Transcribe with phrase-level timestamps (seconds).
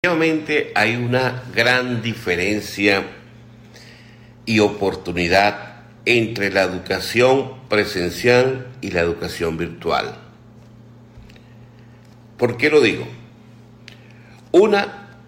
[0.00, 3.04] Definitivamente hay una gran diferencia
[4.46, 10.16] y oportunidad entre la educación presencial y la educación virtual.
[12.36, 13.08] ¿Por qué lo digo?
[14.52, 15.18] Una,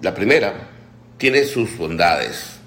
[0.00, 0.70] la primera,
[1.18, 2.60] tiene sus bondades,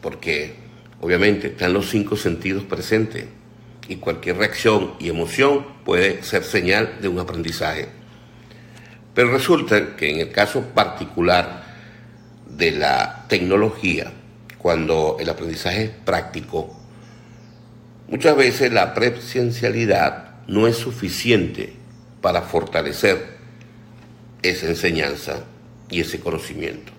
[0.00, 0.56] porque
[1.00, 3.26] obviamente están los cinco sentidos presentes
[3.86, 7.98] y cualquier reacción y emoción puede ser señal de un aprendizaje.
[9.18, 11.64] Pero resulta que en el caso particular
[12.48, 14.12] de la tecnología,
[14.58, 16.72] cuando el aprendizaje es práctico,
[18.06, 21.72] muchas veces la presencialidad no es suficiente
[22.22, 23.38] para fortalecer
[24.42, 25.46] esa enseñanza
[25.90, 26.92] y ese conocimiento.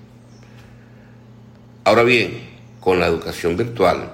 [1.85, 2.49] Ahora bien,
[2.81, 4.11] con la educación virtual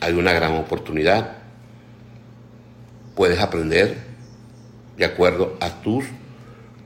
[0.00, 1.38] hay una gran oportunidad.
[3.16, 3.96] Puedes aprender
[4.96, 6.04] de acuerdo a tus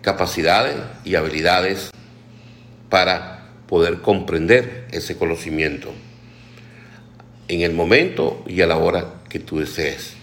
[0.02, 1.90] capacidades y habilidades
[2.88, 5.92] para poder comprender ese conocimiento
[7.48, 10.14] en el momento y a la hora que tú desees.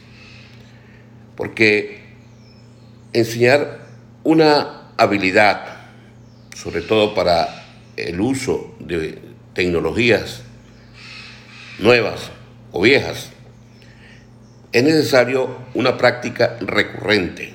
[1.36, 2.04] Porque
[3.14, 3.86] enseñar
[4.24, 5.78] una habilidad,
[6.56, 7.66] sobre todo para
[7.98, 9.20] el uso de
[9.54, 10.42] tecnologías
[11.80, 12.32] nuevas
[12.72, 13.30] o viejas,
[14.72, 17.54] es necesario una práctica recurrente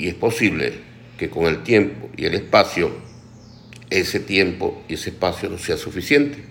[0.00, 0.72] y es posible
[1.18, 2.90] que con el tiempo y el espacio,
[3.90, 6.42] ese tiempo y ese espacio no sea suficiente.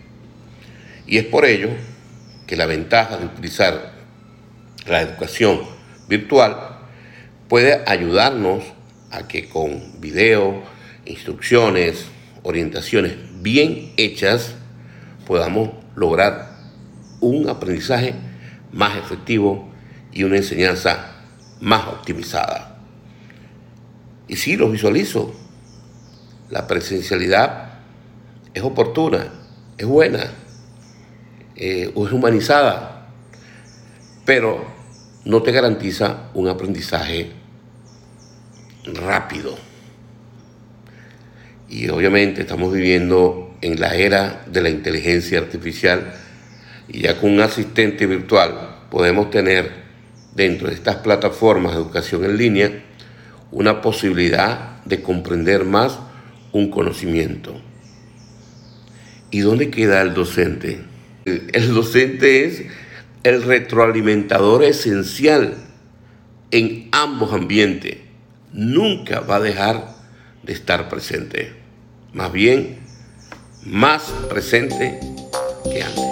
[1.08, 1.70] Y es por ello
[2.46, 3.94] que la ventaja de utilizar
[4.86, 5.62] la educación
[6.08, 6.78] virtual
[7.48, 8.64] puede ayudarnos
[9.10, 10.62] a que con video,
[11.06, 12.06] instrucciones,
[12.44, 14.54] orientaciones bien hechas,
[15.26, 16.52] podamos lograr
[17.20, 18.14] un aprendizaje
[18.72, 19.74] más efectivo
[20.14, 21.16] y una enseñanza
[21.60, 22.79] más optimizada.
[24.30, 25.34] Y sí, lo visualizo.
[26.52, 27.80] La presencialidad
[28.54, 29.34] es oportuna,
[29.78, 30.32] es buena,
[31.56, 33.08] eh, es humanizada,
[34.26, 34.66] pero
[35.26, 37.32] no te garantiza un aprendizaje
[38.86, 39.58] rápido.
[41.68, 46.14] Y obviamente estamos viviendo en la era de la inteligencia artificial
[46.88, 49.72] y ya con un asistente virtual podemos tener
[50.34, 52.89] dentro de estas plataformas de educación en línea
[53.52, 56.00] una posibilidad de comprender más
[56.52, 57.60] un conocimiento.
[59.32, 60.82] ¿Y dónde queda el docente?
[61.26, 62.66] El docente es
[63.24, 65.56] el retroalimentador esencial
[66.52, 67.98] en ambos ambientes.
[68.52, 69.96] Nunca va a dejar
[70.44, 71.54] de estar presente.
[72.14, 72.80] Más bien,
[73.66, 75.00] más presente
[75.72, 76.09] que antes.